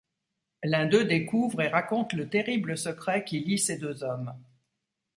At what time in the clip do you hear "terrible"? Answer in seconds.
2.27-2.75